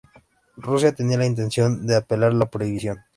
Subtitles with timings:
[0.57, 3.03] Rusia tenía la intención de apelar la prohibición.